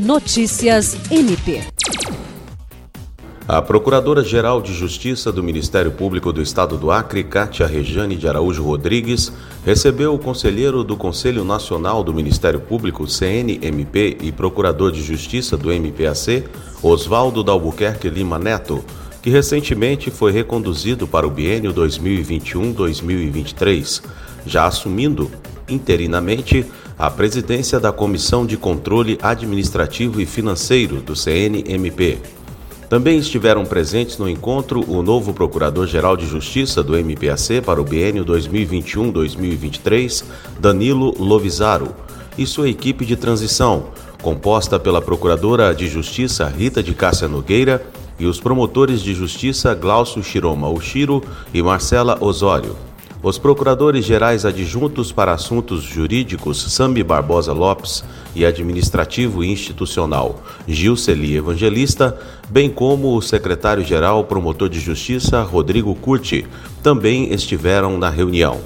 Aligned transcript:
Notícias 0.00 0.96
MP. 1.10 1.60
A 3.46 3.60
Procuradora-Geral 3.60 4.62
de 4.62 4.72
Justiça 4.72 5.30
do 5.30 5.42
Ministério 5.42 5.92
Público 5.92 6.32
do 6.32 6.40
Estado 6.40 6.78
do 6.78 6.90
Acre, 6.90 7.22
Cátia 7.22 7.66
Rejane 7.66 8.16
de 8.16 8.26
Araújo 8.26 8.62
Rodrigues, 8.62 9.30
recebeu 9.62 10.14
o 10.14 10.18
conselheiro 10.18 10.82
do 10.82 10.96
Conselho 10.96 11.44
Nacional 11.44 12.02
do 12.02 12.14
Ministério 12.14 12.60
Público, 12.60 13.06
CNMP, 13.06 14.16
e 14.22 14.32
Procurador 14.32 14.90
de 14.90 15.02
Justiça 15.02 15.54
do 15.54 15.70
MPAC, 15.70 16.44
Oswaldo 16.82 17.44
Dalbuquerque 17.44 18.08
Lima 18.08 18.38
Neto, 18.38 18.82
que 19.20 19.28
recentemente 19.28 20.10
foi 20.10 20.32
reconduzido 20.32 21.06
para 21.06 21.26
o 21.26 21.30
biênio 21.30 21.74
2021-2023, 21.74 24.02
já 24.46 24.64
assumindo 24.64 25.30
interinamente 25.68 26.64
a 27.00 27.10
presidência 27.10 27.80
da 27.80 27.90
Comissão 27.90 28.44
de 28.44 28.58
Controle 28.58 29.18
Administrativo 29.22 30.20
e 30.20 30.26
Financeiro 30.26 30.96
do 30.96 31.16
CNMP. 31.16 32.18
Também 32.90 33.18
estiveram 33.18 33.64
presentes 33.64 34.18
no 34.18 34.28
encontro 34.28 34.84
o 34.86 35.02
novo 35.02 35.32
Procurador-Geral 35.32 36.14
de 36.14 36.26
Justiça 36.26 36.82
do 36.82 36.94
MPAC 36.94 37.62
para 37.64 37.80
o 37.80 37.84
biênio 37.84 38.22
2021-2023, 38.26 40.24
Danilo 40.60 41.14
Lovisaro, 41.18 41.94
e 42.36 42.44
sua 42.44 42.68
equipe 42.68 43.06
de 43.06 43.16
transição, 43.16 43.86
composta 44.20 44.78
pela 44.78 45.00
Procuradora 45.00 45.74
de 45.74 45.88
Justiça 45.88 46.46
Rita 46.48 46.82
de 46.82 46.92
Cássia 46.92 47.26
Nogueira 47.26 47.82
e 48.18 48.26
os 48.26 48.38
promotores 48.38 49.00
de 49.00 49.14
justiça 49.14 49.72
Glaucio 49.72 50.22
Shiroma 50.22 50.68
Oshiro 50.68 51.24
e 51.54 51.62
Marcela 51.62 52.18
Osório. 52.20 52.89
Os 53.22 53.36
procuradores 53.36 54.06
gerais 54.06 54.46
adjuntos 54.46 55.12
para 55.12 55.32
assuntos 55.32 55.82
jurídicos 55.82 56.72
Sambi 56.72 57.04
Barbosa 57.04 57.52
Lopes 57.52 58.02
e 58.34 58.46
administrativo 58.46 59.44
institucional 59.44 60.42
Gil 60.66 60.96
Celi 60.96 61.36
Evangelista, 61.36 62.18
bem 62.48 62.70
como 62.70 63.14
o 63.14 63.20
secretário-geral 63.20 64.24
promotor 64.24 64.70
de 64.70 64.80
justiça 64.80 65.42
Rodrigo 65.42 65.94
Curti, 65.94 66.46
também 66.82 67.30
estiveram 67.30 67.98
na 67.98 68.08
reunião. 68.08 68.58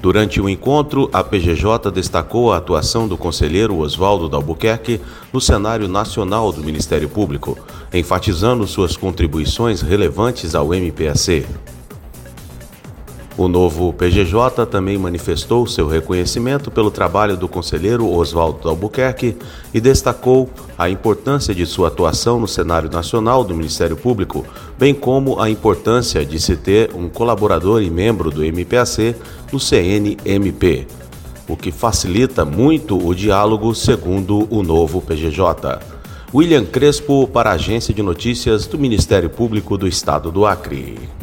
Durante 0.00 0.40
o 0.40 0.48
encontro, 0.48 1.10
a 1.12 1.22
PGJ 1.22 1.90
destacou 1.92 2.50
a 2.50 2.56
atuação 2.56 3.06
do 3.06 3.18
conselheiro 3.18 3.76
Oswaldo 3.76 4.26
Dalbuquerque 4.26 5.02
no 5.30 5.40
cenário 5.40 5.86
nacional 5.86 6.50
do 6.50 6.64
Ministério 6.64 7.10
Público, 7.10 7.58
enfatizando 7.92 8.66
suas 8.66 8.96
contribuições 8.96 9.82
relevantes 9.82 10.54
ao 10.54 10.72
MPAC. 10.72 11.44
O 13.36 13.48
novo 13.48 13.94
PGJ 13.94 14.66
também 14.66 14.98
manifestou 14.98 15.66
seu 15.66 15.88
reconhecimento 15.88 16.70
pelo 16.70 16.90
trabalho 16.90 17.34
do 17.34 17.48
conselheiro 17.48 18.06
Oswaldo 18.06 18.68
Albuquerque 18.68 19.36
e 19.72 19.80
destacou 19.80 20.50
a 20.76 20.90
importância 20.90 21.54
de 21.54 21.64
sua 21.64 21.88
atuação 21.88 22.38
no 22.38 22.46
cenário 22.46 22.90
nacional 22.90 23.42
do 23.42 23.54
Ministério 23.54 23.96
Público, 23.96 24.44
bem 24.78 24.92
como 24.92 25.40
a 25.40 25.48
importância 25.48 26.26
de 26.26 26.38
se 26.38 26.56
ter 26.56 26.94
um 26.94 27.08
colaborador 27.08 27.82
e 27.82 27.88
membro 27.88 28.30
do 28.30 28.44
MPAC 28.44 29.16
no 29.50 29.58
CNMP, 29.58 30.86
o 31.48 31.56
que 31.56 31.72
facilita 31.72 32.44
muito 32.44 32.98
o 32.98 33.14
diálogo, 33.14 33.74
segundo 33.74 34.46
o 34.50 34.62
novo 34.62 35.00
PGJ. 35.00 35.80
William 36.34 36.66
Crespo, 36.66 37.26
para 37.26 37.50
a 37.50 37.54
Agência 37.54 37.94
de 37.94 38.02
Notícias 38.02 38.66
do 38.66 38.78
Ministério 38.78 39.30
Público 39.30 39.78
do 39.78 39.88
Estado 39.88 40.30
do 40.30 40.44
Acre. 40.44 41.21